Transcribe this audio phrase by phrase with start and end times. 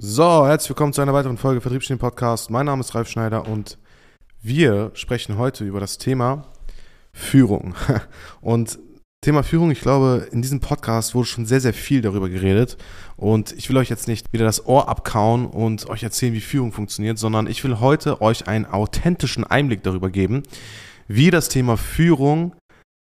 [0.00, 2.48] So, herzlich willkommen zu einer weiteren Folge Vertriebsstehen Podcast.
[2.48, 3.76] Mein Name ist Ralf Schneider und
[4.40, 6.50] wir sprechen heute über das Thema
[7.12, 7.74] Führung.
[8.40, 8.78] Und
[9.20, 12.78] Thema Führung, ich glaube, in diesem Podcast wurde schon sehr, sehr viel darüber geredet.
[13.18, 16.72] Und ich will euch jetzt nicht wieder das Ohr abkauen und euch erzählen, wie Führung
[16.72, 20.42] funktioniert, sondern ich will heute euch einen authentischen Einblick darüber geben,
[21.06, 22.56] wie das Thema Führung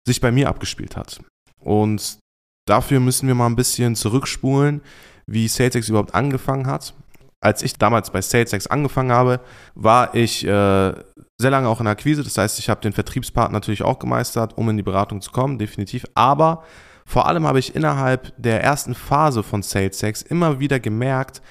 [0.07, 1.21] sich bei mir abgespielt hat.
[1.61, 2.21] Und
[2.65, 4.83] dafür müssen wir mal ein bisschen zurückspulen
[5.27, 6.95] wie SalesX überhaupt angefangen hat.
[7.41, 9.41] Als ich damals bei SalesX angefangen habe,
[9.75, 10.93] war ich äh,
[11.39, 12.25] sehr lange auch in der Akquise.
[12.25, 15.59] Das heißt, ich habe den Vertriebspart natürlich auch gemeistert, um in die Beratung zu kommen,
[15.59, 16.05] definitiv.
[16.15, 16.65] Aber
[17.05, 21.43] vor allem habe ich innerhalb der ersten Phase von SalesX immer wieder gemerkt,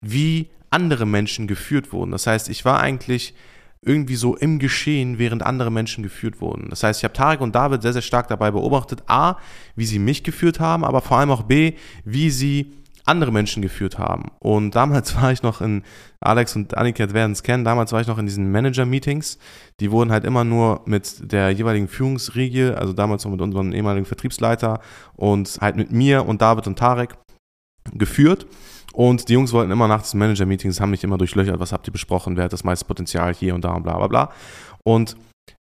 [0.00, 2.12] wie andere Menschen geführt wurden.
[2.12, 3.34] Das heißt, ich war eigentlich
[3.82, 6.70] irgendwie so im Geschehen, während andere Menschen geführt wurden.
[6.70, 9.36] Das heißt, ich habe Tarek und David sehr, sehr stark dabei beobachtet, a,
[9.76, 12.72] wie sie mich geführt haben, aber vor allem auch b, wie sie
[13.04, 14.30] andere Menschen geführt haben.
[14.38, 15.82] Und damals war ich noch in,
[16.20, 19.38] Alex und Annika werden es kennen, damals war ich noch in diesen Manager-Meetings.
[19.80, 24.06] Die wurden halt immer nur mit der jeweiligen Führungsriege, also damals noch mit unserem ehemaligen
[24.06, 24.80] Vertriebsleiter
[25.16, 27.16] und halt mit mir und David und Tarek
[27.92, 28.46] geführt.
[28.92, 31.92] Und die Jungs wollten immer nach diesen Manager-Meetings, haben mich immer durchlöchert, was habt ihr
[31.92, 34.32] besprochen, wer hat das meiste Potenzial hier und da und bla bla bla.
[34.84, 35.16] Und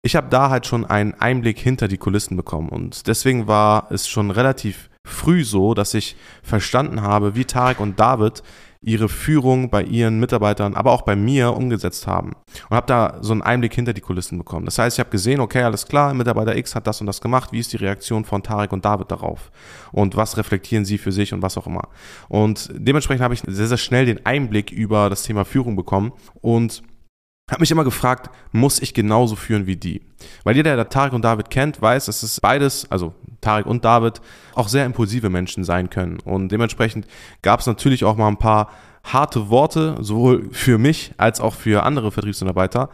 [0.03, 2.69] ich habe da halt schon einen Einblick hinter die Kulissen bekommen.
[2.69, 7.99] Und deswegen war es schon relativ früh so, dass ich verstanden habe, wie Tarek und
[8.01, 8.43] David
[8.83, 12.33] ihre Führung bei ihren Mitarbeitern, aber auch bei mir umgesetzt haben.
[12.71, 14.65] Und habe da so einen Einblick hinter die Kulissen bekommen.
[14.65, 17.53] Das heißt, ich habe gesehen, okay, alles klar, Mitarbeiter X hat das und das gemacht.
[17.53, 19.51] Wie ist die Reaktion von Tarek und David darauf?
[19.93, 21.89] Und was reflektieren sie für sich und was auch immer?
[22.29, 26.83] Und dementsprechend habe ich sehr, sehr schnell den Einblick über das Thema Führung bekommen und
[27.51, 30.03] habe mich immer gefragt, muss ich genauso führen wie die?
[30.45, 34.21] Weil jeder, der Tarek und David kennt, weiß, dass es beides, also Tarek und David,
[34.55, 36.21] auch sehr impulsive Menschen sein können.
[36.21, 37.07] Und dementsprechend
[37.43, 38.71] gab es natürlich auch mal ein paar
[39.05, 42.91] harte Worte, sowohl für mich als auch für andere Vertriebsmitarbeiter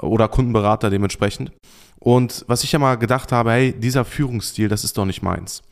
[0.00, 1.52] oder Kundenberater dementsprechend.
[1.98, 5.62] Und was ich ja mal gedacht habe, hey, dieser Führungsstil, das ist doch nicht meins.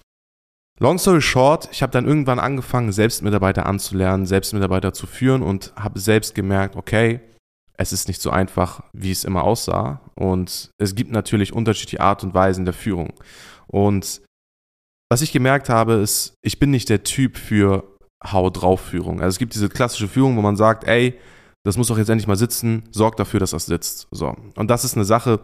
[0.79, 5.43] Long story short, ich habe dann irgendwann angefangen, selbst Mitarbeiter anzulernen, selbst Mitarbeiter zu führen
[5.43, 7.21] und habe selbst gemerkt, okay,
[7.81, 10.03] es ist nicht so einfach, wie es immer aussah.
[10.15, 13.15] Und es gibt natürlich unterschiedliche Art und Weisen der Führung.
[13.69, 14.21] Und
[15.11, 19.21] was ich gemerkt habe, ist, ich bin nicht der Typ für Hau drauf Führung.
[19.21, 21.19] Also es gibt diese klassische Führung, wo man sagt, ey,
[21.65, 24.09] das muss doch jetzt endlich mal sitzen, sorg dafür, dass das sitzt.
[24.11, 24.37] So.
[24.57, 25.41] Und das ist eine Sache,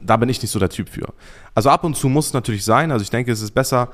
[0.00, 1.12] da bin ich nicht so der Typ für.
[1.56, 2.92] Also ab und zu muss es natürlich sein.
[2.92, 3.90] Also ich denke, es ist besser,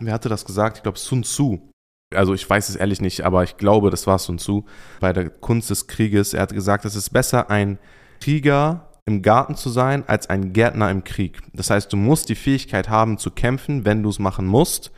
[0.00, 0.78] wer hatte das gesagt?
[0.78, 1.70] Ich glaube, Sun Tzu
[2.14, 4.64] also ich weiß es ehrlich nicht, aber ich glaube, das war Sun Tzu
[5.00, 6.34] bei der Kunst des Krieges.
[6.34, 7.78] Er hat gesagt, es ist besser, ein
[8.20, 11.40] Krieger im Garten zu sein, als ein Gärtner im Krieg.
[11.52, 14.90] Das heißt, du musst die Fähigkeit haben zu kämpfen, wenn du es machen musst.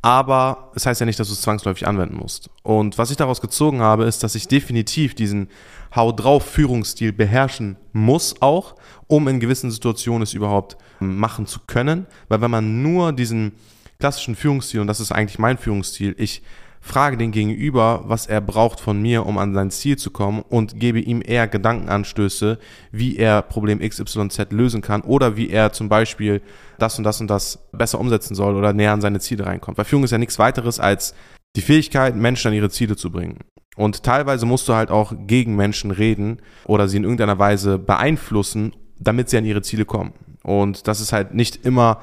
[0.00, 2.50] Aber es das heißt ja nicht, dass du es zwangsläufig anwenden musst.
[2.62, 5.48] Und was ich daraus gezogen habe, ist, dass ich definitiv diesen
[5.94, 8.76] Hau drauf Führungsstil beherrschen muss auch,
[9.08, 12.06] um in gewissen Situationen es überhaupt machen zu können.
[12.28, 13.54] Weil wenn man nur diesen
[14.00, 16.42] klassischen Führungsstil, und das ist eigentlich mein Führungsstil, ich
[16.80, 20.78] frage den Gegenüber, was er braucht von mir, um an sein Ziel zu kommen und
[20.78, 22.58] gebe ihm eher Gedankenanstöße,
[22.92, 26.40] wie er Problem XYZ lösen kann oder wie er zum Beispiel
[26.78, 29.76] das und das und das besser umsetzen soll oder näher an seine Ziele reinkommt.
[29.76, 31.14] Weil Führung ist ja nichts weiteres als
[31.56, 33.40] die Fähigkeit, Menschen an ihre Ziele zu bringen.
[33.76, 38.76] Und teilweise musst du halt auch gegen Menschen reden oder sie in irgendeiner Weise beeinflussen,
[39.00, 40.12] damit sie an ihre Ziele kommen.
[40.44, 42.00] Und das ist halt nicht immer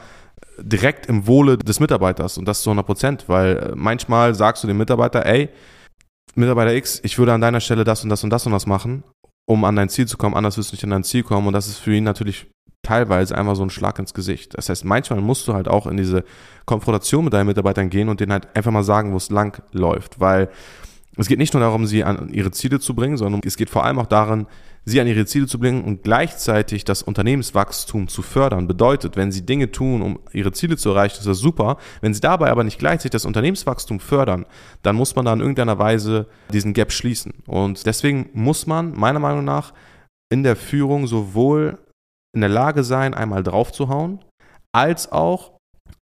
[0.60, 4.68] direkt im Wohle des Mitarbeiters und das zu 100 Prozent, weil äh, manchmal sagst du
[4.68, 5.50] dem Mitarbeiter, ey,
[6.36, 9.04] Mitarbeiter X, ich würde an deiner Stelle das und das und das und das machen,
[9.46, 11.54] um an dein Ziel zu kommen, anders wirst du nicht an dein Ziel kommen und
[11.54, 12.48] das ist für ihn natürlich
[12.84, 14.58] teilweise einfach so ein Schlag ins Gesicht.
[14.58, 16.24] Das heißt, manchmal musst du halt auch in diese
[16.66, 20.20] Konfrontation mit deinen Mitarbeitern gehen und denen halt einfach mal sagen, wo es lang läuft,
[20.20, 20.50] weil
[21.18, 23.86] es geht nicht nur darum, sie an ihre Ziele zu bringen, sondern es geht vor
[23.86, 24.48] allem auch darin,
[24.86, 28.68] sie an ihre Ziele zu bringen und gleichzeitig das Unternehmenswachstum zu fördern.
[28.68, 31.78] Bedeutet, wenn sie Dinge tun, um ihre Ziele zu erreichen, ist das super.
[32.02, 34.46] Wenn sie dabei aber nicht gleichzeitig das Unternehmenswachstum fördern,
[34.84, 37.34] dann muss man da in irgendeiner Weise diesen Gap schließen.
[37.48, 39.74] Und deswegen muss man meiner Meinung nach
[40.32, 41.80] in der Führung sowohl
[42.36, 44.24] in der Lage sein, einmal draufzuhauen,
[44.72, 45.58] als auch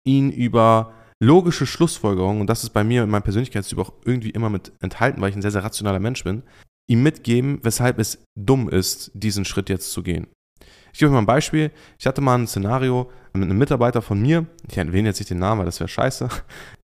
[0.06, 4.50] ihn über logische Schlussfolgerungen, und das ist bei mir in meinem Persönlichkeitstyp auch irgendwie immer
[4.50, 6.44] mit enthalten, weil ich ein sehr, sehr rationaler Mensch bin,
[6.89, 10.27] ihm mitgeben, weshalb es dumm ist, diesen Schritt jetzt zu gehen.
[10.91, 11.71] Ich gebe euch mal ein Beispiel.
[11.97, 15.39] Ich hatte mal ein Szenario mit einem Mitarbeiter von mir, ich erwähne jetzt nicht den
[15.39, 16.30] Namen, weil das wäre scheiße.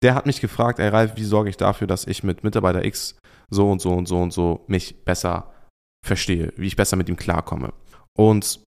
[0.02, 3.18] Der hat mich gefragt, ey Ralf, wie sorge ich dafür, dass ich mit Mitarbeiter X
[3.50, 5.52] so und so und so und so mich besser
[6.02, 7.74] verstehe, wie ich besser mit ihm klarkomme.
[8.16, 8.60] Und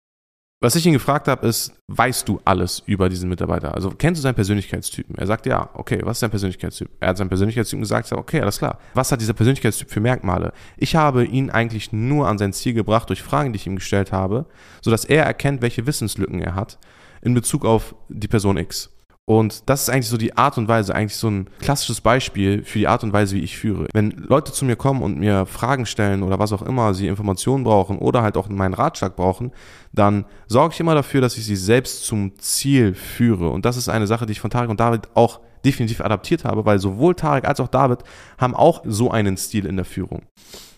[0.63, 3.75] was ich ihn gefragt habe, ist, weißt du alles über diesen Mitarbeiter?
[3.75, 5.17] Also kennst du seinen Persönlichkeitstypen?
[5.17, 6.89] Er sagt ja, okay, was ist sein Persönlichkeitstyp?
[7.01, 8.79] Er hat seinen Persönlichkeitstyp gesagt, sagt, okay, alles klar.
[8.93, 10.53] Was hat dieser Persönlichkeitstyp für Merkmale?
[10.77, 14.13] Ich habe ihn eigentlich nur an sein Ziel gebracht durch Fragen, die ich ihm gestellt
[14.13, 14.45] habe,
[14.81, 16.79] sodass er erkennt, welche Wissenslücken er hat
[17.21, 18.89] in Bezug auf die Person X.
[19.25, 22.79] Und das ist eigentlich so die Art und Weise, eigentlich so ein klassisches Beispiel für
[22.79, 23.87] die Art und Weise, wie ich führe.
[23.93, 27.63] Wenn Leute zu mir kommen und mir Fragen stellen oder was auch immer, sie Informationen
[27.63, 29.51] brauchen oder halt auch meinen Ratschlag brauchen,
[29.93, 33.49] dann sorge ich immer dafür, dass ich sie selbst zum Ziel führe.
[33.49, 36.65] Und das ist eine Sache, die ich von Tarek und David auch definitiv adaptiert habe,
[36.65, 37.99] weil sowohl Tarek als auch David
[38.37, 40.23] haben auch so einen Stil in der Führung.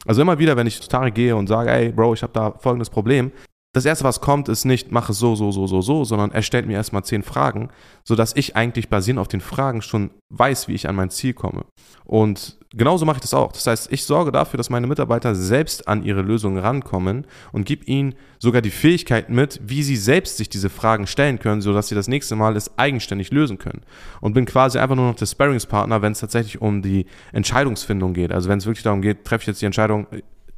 [0.06, 2.52] Also immer wieder, wenn ich zu Tarek gehe und sage, ey, Bro, ich habe da
[2.60, 3.32] folgendes Problem,
[3.76, 6.66] das erste, was kommt, ist nicht, mache so, so, so, so, so, sondern er stellt
[6.66, 7.70] mir erstmal zehn Fragen,
[8.06, 11.66] sodass ich eigentlich basierend auf den Fragen schon weiß, wie ich an mein Ziel komme.
[12.06, 13.52] Und genauso mache ich das auch.
[13.52, 17.84] Das heißt, ich sorge dafür, dass meine Mitarbeiter selbst an ihre Lösungen rankommen und gebe
[17.84, 21.96] ihnen sogar die Fähigkeit mit, wie sie selbst sich diese Fragen stellen können, sodass sie
[21.96, 23.82] das nächste Mal es eigenständig lösen können.
[24.22, 28.32] Und bin quasi einfach nur noch der Sparringspartner, wenn es tatsächlich um die Entscheidungsfindung geht.
[28.32, 30.08] Also wenn es wirklich darum geht, treffe ich jetzt die Entscheidung,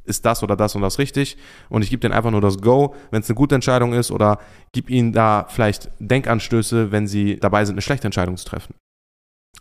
[0.08, 1.36] ist das oder das und das richtig
[1.68, 4.38] und ich gebe denen einfach nur das Go, wenn es eine gute Entscheidung ist oder
[4.72, 8.74] gib ihnen da vielleicht Denkanstöße, wenn sie dabei sind, eine schlechte Entscheidung zu treffen.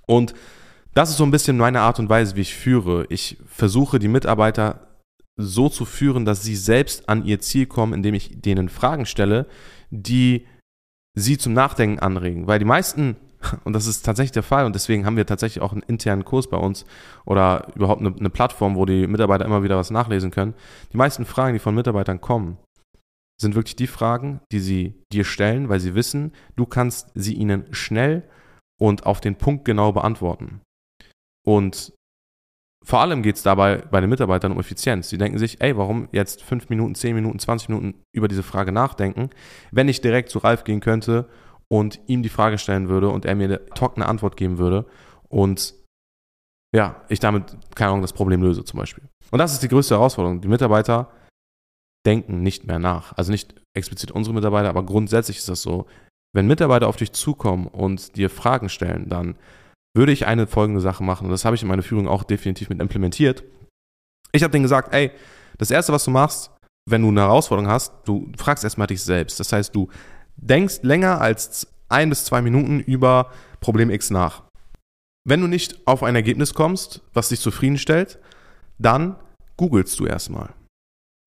[0.06, 0.34] Und
[0.94, 3.06] das ist so ein bisschen meine Art und Weise, wie ich führe.
[3.10, 4.88] Ich versuche die Mitarbeiter
[5.36, 9.46] so zu führen, dass sie selbst an ihr Ziel kommen, indem ich denen Fragen stelle,
[9.92, 10.48] die
[11.14, 12.48] sie zum Nachdenken anregen.
[12.48, 13.16] Weil die meisten
[13.64, 14.66] und das ist tatsächlich der Fall.
[14.66, 16.86] Und deswegen haben wir tatsächlich auch einen internen Kurs bei uns
[17.26, 20.54] oder überhaupt eine, eine, Plattform, wo die Mitarbeiter immer wieder was nachlesen können.
[20.94, 22.58] Die meisten Fragen, die von Mitarbeitern kommen,
[23.40, 27.66] sind wirklich die Fragen, die sie dir stellen, weil sie wissen, du kannst sie ihnen
[27.72, 28.24] schnell
[28.80, 30.62] und auf den Punkt genau beantworten.
[31.46, 31.94] Und
[32.84, 35.10] vor allem geht es dabei bei den Mitarbeitern um Effizienz.
[35.10, 38.72] Sie denken sich, ey, warum jetzt 5 Minuten, 10 Minuten, 20 Minuten über diese Frage
[38.72, 39.30] nachdenken,
[39.72, 41.28] wenn ich direkt zu Ralf gehen könnte
[41.70, 44.86] und ihm die Frage stellen würde und er mir eine trockene Antwort geben würde
[45.30, 45.74] und
[46.76, 49.04] ja, ich damit, keine Ahnung, das Problem löse zum Beispiel.
[49.32, 50.42] Und das ist die größte Herausforderung.
[50.42, 51.12] Die Mitarbeiter
[52.06, 53.18] denken nicht mehr nach.
[53.18, 55.88] Also nicht explizit unsere Mitarbeiter, aber grundsätzlich ist das so.
[56.36, 59.36] Wenn Mitarbeiter auf dich zukommen und dir Fragen stellen, dann
[59.96, 61.26] würde ich eine folgende Sache machen.
[61.26, 63.44] Und das habe ich in meiner Führung auch definitiv mit implementiert.
[64.32, 65.12] Ich habe denen gesagt, ey,
[65.58, 66.52] das Erste, was du machst,
[66.88, 69.40] wenn du eine Herausforderung hast, du fragst erstmal dich selbst.
[69.40, 69.90] Das heißt, du
[70.38, 74.44] denkst länger als ein bis zwei Minuten über Problem X nach.
[75.26, 78.20] Wenn du nicht auf ein Ergebnis kommst, was dich zufriedenstellt,
[78.80, 79.16] dann
[79.58, 80.50] googelst du erstmal.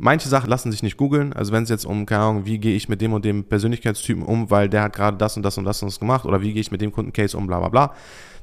[0.02, 2.74] Manche Sachen lassen sich nicht googeln, also wenn es jetzt um, keine Ahnung, wie gehe
[2.74, 5.64] ich mit dem und dem Persönlichkeitstypen um, weil der hat gerade das und das und
[5.64, 7.94] das und das gemacht oder wie gehe ich mit dem Kundencase um, bla bla bla,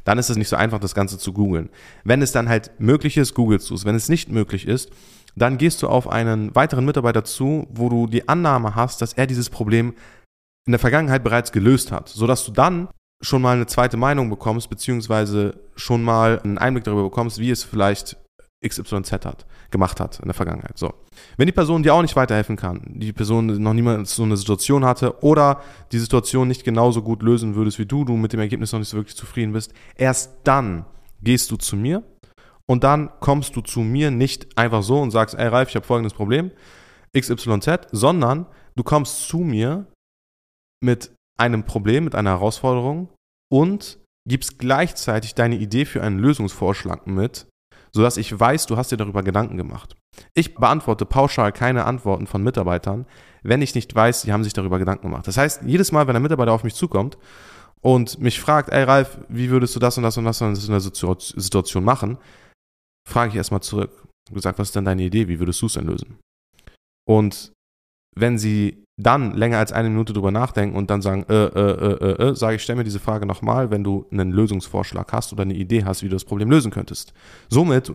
[0.04, 1.70] dann ist es nicht so einfach, das Ganze zu googeln.
[2.04, 3.86] Wenn es dann halt möglich ist, googelst du es.
[3.86, 4.92] Wenn es nicht möglich ist,
[5.36, 9.26] dann gehst du auf einen weiteren Mitarbeiter zu, wo du die Annahme hast, dass er
[9.26, 9.96] dieses Problem
[10.68, 12.90] in der Vergangenheit bereits gelöst hat, sodass du dann
[13.22, 17.64] schon mal eine zweite Meinung bekommst, beziehungsweise schon mal einen Einblick darüber bekommst, wie es
[17.64, 18.18] vielleicht
[18.66, 20.78] XYZ hat, gemacht hat in der Vergangenheit.
[20.78, 20.94] So.
[21.38, 24.84] Wenn die Person dir auch nicht weiterhelfen kann, die Person noch niemals so eine Situation
[24.84, 25.62] hatte oder
[25.92, 28.90] die Situation nicht genauso gut lösen würdest wie du, du mit dem Ergebnis noch nicht
[28.90, 30.86] so wirklich zufrieden bist, erst dann
[31.22, 32.04] gehst du zu mir
[32.66, 35.86] und dann kommst du zu mir nicht einfach so und sagst, ey Ralf, ich habe
[35.86, 36.52] folgendes Problem,
[37.18, 39.88] XYZ, sondern du kommst zu mir
[40.84, 43.10] mit einem Problem, mit einer Herausforderung
[43.52, 47.48] und gibst gleichzeitig deine Idee für einen Lösungsvorschlag mit,
[47.94, 49.96] sodass ich weiß, du hast dir darüber Gedanken gemacht.
[50.34, 53.06] Ich beantworte pauschal keine Antworten von Mitarbeitern,
[53.44, 55.28] wenn ich nicht weiß, sie haben sich darüber Gedanken gemacht.
[55.28, 57.18] Das heißt, jedes Mal, wenn ein Mitarbeiter auf mich zukommt
[57.82, 60.82] und mich fragt, ey Ralf, wie würdest du das und das und das in der
[60.82, 62.18] Situation machen,
[63.08, 64.08] frage ich erstmal zurück.
[64.32, 65.30] Gesagt, was ist denn deine Idee?
[65.30, 66.20] Wie würdest du es denn lösen?
[67.08, 67.54] Und
[68.20, 72.24] wenn sie dann länger als eine Minute drüber nachdenken und dann sagen, äh, äh, äh,
[72.26, 75.44] äh, äh sage ich, stell mir diese Frage nochmal, wenn du einen Lösungsvorschlag hast oder
[75.44, 77.14] eine Idee hast, wie du das Problem lösen könntest.
[77.48, 77.94] Somit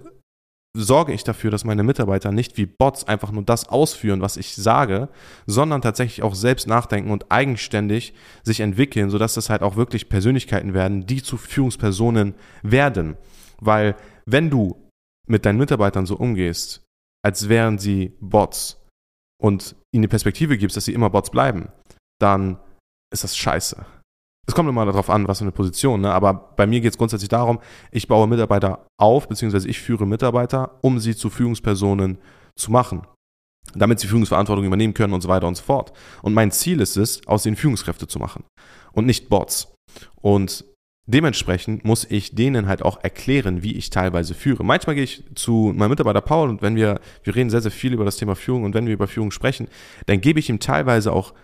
[0.75, 4.55] sorge ich dafür, dass meine Mitarbeiter nicht wie Bots einfach nur das ausführen, was ich
[4.55, 5.09] sage,
[5.47, 10.73] sondern tatsächlich auch selbst nachdenken und eigenständig sich entwickeln, sodass das halt auch wirklich Persönlichkeiten
[10.73, 13.17] werden, die zu Führungspersonen werden.
[13.61, 14.89] Weil wenn du
[15.27, 16.83] mit deinen Mitarbeitern so umgehst,
[17.23, 18.82] als wären sie Bots,
[19.43, 21.69] und ihnen die Perspektive gibst, dass sie immer Bots bleiben,
[22.21, 22.59] dann
[23.13, 23.85] ist das scheiße.
[24.47, 26.13] Es kommt immer darauf an, was für eine Position, ne?
[26.13, 30.79] aber bei mir geht es grundsätzlich darum, ich baue Mitarbeiter auf, beziehungsweise ich führe Mitarbeiter,
[30.81, 32.19] um sie zu Führungspersonen
[32.57, 33.07] zu machen,
[33.75, 35.93] damit sie Führungsverantwortung übernehmen können und so weiter und so fort.
[36.23, 38.45] Und mein Ziel ist es, aus ihnen Führungskräfte zu machen
[38.93, 39.75] und nicht Bots.
[40.21, 40.65] Und
[41.07, 44.65] Dementsprechend muss ich denen halt auch erklären, wie ich teilweise führe.
[44.65, 47.93] Manchmal gehe ich zu meinem Mitarbeiter Paul und wenn wir, wir reden sehr, sehr viel
[47.93, 49.67] über das Thema Führung und wenn wir über Führung sprechen,
[50.07, 51.35] dann gebe ich ihm teilweise auch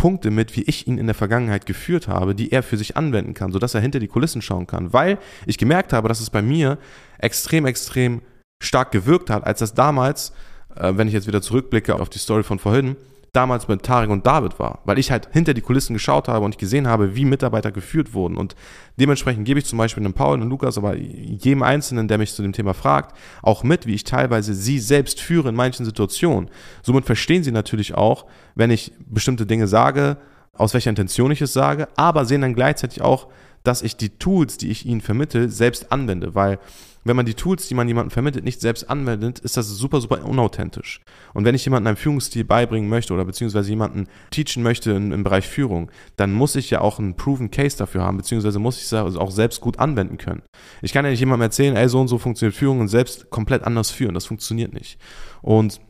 [0.00, 3.34] Punkte mit, wie ich ihn in der Vergangenheit geführt habe, die er für sich anwenden
[3.34, 4.92] kann, sodass er hinter die Kulissen schauen kann.
[4.92, 6.78] Weil ich gemerkt habe, dass es bei mir
[7.18, 8.22] extrem, extrem
[8.62, 10.32] stark gewirkt hat, als das damals,
[10.76, 12.96] äh, wenn ich jetzt wieder zurückblicke auf die Story von vorhin,
[13.32, 16.54] damals mit Tarek und David war, weil ich halt hinter die Kulissen geschaut habe und
[16.54, 18.36] ich gesehen habe, wie Mitarbeiter geführt wurden.
[18.36, 18.56] Und
[18.96, 22.42] dementsprechend gebe ich zum Beispiel einem Paul und Lukas, aber jedem Einzelnen, der mich zu
[22.42, 26.50] dem Thema fragt, auch mit, wie ich teilweise sie selbst führe in manchen Situationen.
[26.82, 30.16] Somit verstehen sie natürlich auch, wenn ich bestimmte Dinge sage,
[30.52, 33.28] aus welcher Intention ich es sage, aber sehen dann gleichzeitig auch,
[33.62, 36.58] dass ich die Tools, die ich ihnen vermittle, selbst anwende, weil
[37.04, 40.24] wenn man die Tools, die man jemandem vermittelt, nicht selbst anwendet, ist das super, super
[40.24, 41.00] unauthentisch.
[41.32, 45.22] Und wenn ich jemandem einen Führungsstil beibringen möchte oder beziehungsweise jemanden teachen möchte in, im
[45.22, 48.84] Bereich Führung, dann muss ich ja auch einen proven Case dafür haben, beziehungsweise muss ich
[48.84, 50.42] es auch selbst gut anwenden können.
[50.82, 53.64] Ich kann ja nicht jemandem erzählen, ey, so und so funktioniert Führung und selbst komplett
[53.64, 54.14] anders führen.
[54.14, 54.98] Das funktioniert nicht.
[55.40, 55.80] Und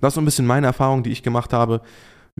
[0.00, 1.80] das ist so ein bisschen meine Erfahrung, die ich gemacht habe,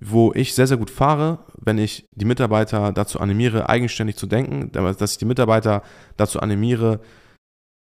[0.01, 4.73] wo ich sehr, sehr gut fahre, wenn ich die Mitarbeiter dazu animiere, eigenständig zu denken,
[4.73, 5.83] dass ich die Mitarbeiter
[6.17, 7.01] dazu animiere,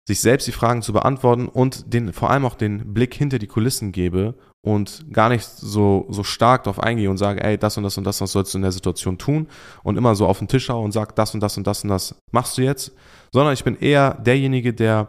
[0.06, 3.46] sich selbst die Fragen zu beantworten und den, vor allem auch den Blick hinter die
[3.46, 7.84] Kulissen gebe und gar nicht so, so stark darauf eingehe und sage, ey, das und
[7.84, 9.48] das und das, was sollst du in der Situation tun?
[9.82, 11.90] Und immer so auf den Tisch schaue und sage, das und das und das und
[11.90, 12.92] das machst du jetzt,
[13.32, 15.08] sondern ich bin eher derjenige, der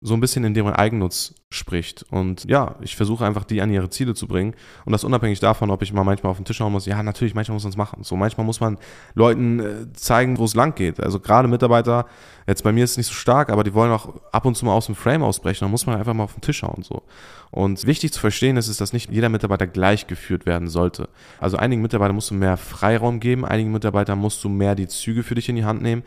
[0.00, 2.04] so ein bisschen in deren Eigennutz spricht.
[2.10, 4.54] Und ja, ich versuche einfach, die an ihre Ziele zu bringen.
[4.84, 6.86] Und das unabhängig davon, ob ich mal manchmal auf den Tisch schauen muss.
[6.86, 8.04] Ja, natürlich, manchmal muss man es machen.
[8.04, 8.78] So, manchmal muss man
[9.14, 11.00] Leuten äh, zeigen, wo es lang geht.
[11.00, 12.06] Also gerade Mitarbeiter,
[12.46, 14.66] jetzt bei mir ist es nicht so stark, aber die wollen auch ab und zu
[14.66, 15.64] mal aus dem Frame ausbrechen.
[15.64, 16.84] Da muss man einfach mal auf den Tisch schauen.
[16.84, 17.02] So.
[17.50, 21.08] Und wichtig zu verstehen ist, ist, dass nicht jeder Mitarbeiter gleich geführt werden sollte.
[21.40, 25.24] Also einigen Mitarbeitern musst du mehr Freiraum geben, einigen Mitarbeitern musst du mehr die Züge
[25.24, 26.04] für dich in die Hand nehmen.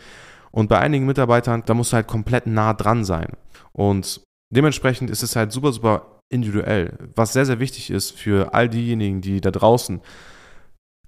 [0.52, 3.30] Und bei einigen Mitarbeitern, da musst du halt komplett nah dran sein.
[3.72, 4.22] Und
[4.54, 6.98] dementsprechend ist es halt super, super individuell.
[7.16, 10.02] Was sehr, sehr wichtig ist für all diejenigen, die da draußen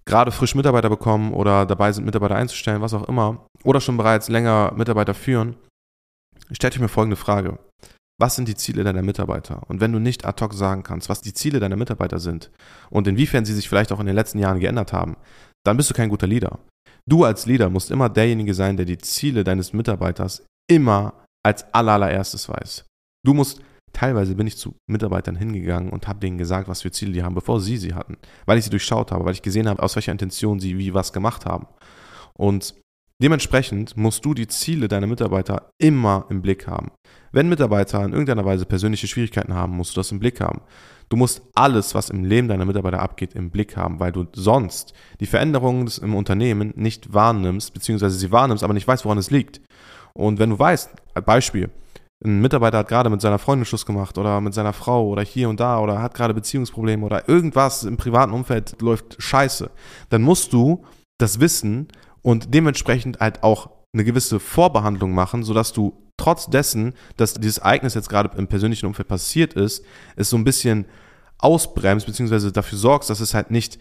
[0.05, 4.29] gerade frisch Mitarbeiter bekommen oder dabei sind, Mitarbeiter einzustellen, was auch immer, oder schon bereits
[4.29, 5.55] länger Mitarbeiter führen,
[6.51, 7.59] stellt euch mir folgende Frage.
[8.19, 9.63] Was sind die Ziele deiner Mitarbeiter?
[9.67, 12.51] Und wenn du nicht ad hoc sagen kannst, was die Ziele deiner Mitarbeiter sind
[12.89, 15.17] und inwiefern sie sich vielleicht auch in den letzten Jahren geändert haben,
[15.65, 16.59] dann bist du kein guter Leader.
[17.09, 22.47] Du als Leader musst immer derjenige sein, der die Ziele deines Mitarbeiters immer als allererstes
[22.47, 22.85] weiß.
[23.25, 27.11] Du musst, teilweise bin ich zu Mitarbeitern hingegangen und habe denen gesagt, was für Ziele
[27.11, 29.83] die haben, bevor sie sie hatten, weil ich sie durchschaut habe, weil ich gesehen habe,
[29.83, 31.67] aus welcher Intention sie wie was gemacht haben.
[32.37, 32.75] Und
[33.21, 36.91] dementsprechend musst du die Ziele deiner Mitarbeiter immer im Blick haben.
[37.33, 40.61] Wenn Mitarbeiter in irgendeiner Weise persönliche Schwierigkeiten haben, musst du das im Blick haben.
[41.13, 44.95] Du musst alles, was im Leben deiner Mitarbeiter abgeht, im Blick haben, weil du sonst
[45.19, 49.61] die Veränderungen im Unternehmen nicht wahrnimmst, beziehungsweise sie wahrnimmst, aber nicht weißt, woran es liegt.
[50.15, 50.89] Und wenn du weißt,
[51.23, 51.69] Beispiel,
[52.25, 55.49] ein Mitarbeiter hat gerade mit seiner Freundin Schluss gemacht oder mit seiner Frau oder hier
[55.49, 59.69] und da oder hat gerade Beziehungsprobleme oder irgendwas im privaten Umfeld läuft scheiße,
[60.09, 60.83] dann musst du
[61.19, 61.89] das wissen
[62.23, 67.93] und dementsprechend halt auch eine gewisse Vorbehandlung machen, sodass du trotz dessen, dass dieses Ereignis
[67.93, 69.83] jetzt gerade im persönlichen Umfeld passiert ist,
[70.15, 70.85] es so ein bisschen
[71.37, 73.79] ausbremst, beziehungsweise dafür sorgst, dass es halt nicht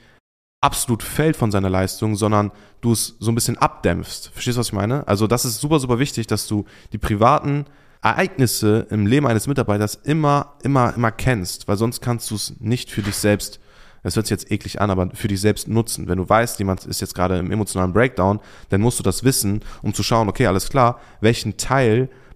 [0.61, 4.31] absolut fällt von seiner Leistung, sondern du es so ein bisschen abdämpfst.
[4.33, 5.07] Verstehst du, was ich meine?
[5.09, 7.67] Also das ist super, super wichtig, dass du die privaten
[8.01, 12.91] Ereignisse im Leben eines Mitarbeiters immer, immer, immer kennst, weil sonst kannst du es nicht
[12.91, 13.61] für dich selbst,
[14.03, 16.09] das hört sich jetzt eklig an, aber für dich selbst nutzen.
[16.09, 19.61] Wenn du weißt, jemand ist jetzt gerade im emotionalen Breakdown, dann musst du das wissen,
[19.83, 21.57] um zu schauen, okay, alles klar, welchen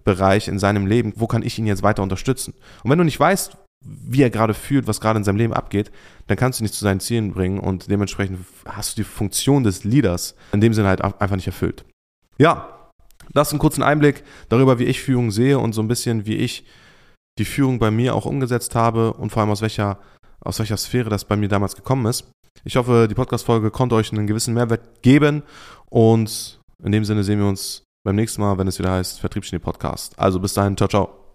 [0.07, 2.53] Teilbereich in seinem Leben, wo kann ich ihn jetzt weiter unterstützen?
[2.83, 5.91] Und wenn du nicht weißt, wie er gerade fühlt, was gerade in seinem Leben abgeht,
[6.27, 9.83] dann kannst du nicht zu seinen Zielen bringen und dementsprechend hast du die Funktion des
[9.83, 11.85] Leaders in dem Sinne halt einfach nicht erfüllt.
[12.37, 12.89] Ja,
[13.33, 16.37] das ist ein kurzen Einblick darüber, wie ich Führung sehe und so ein bisschen, wie
[16.37, 16.65] ich
[17.37, 19.99] die Führung bei mir auch umgesetzt habe und vor allem aus welcher,
[20.39, 22.29] aus welcher Sphäre das bei mir damals gekommen ist.
[22.63, 25.43] Ich hoffe, die Podcast-Folge konnte euch einen gewissen Mehrwert geben
[25.89, 29.59] und in dem Sinne sehen wir uns beim nächsten Mal, wenn es wieder heißt Vertriebsgenie
[29.59, 30.17] Podcast.
[30.17, 31.26] Also bis dahin, ciao, ciao.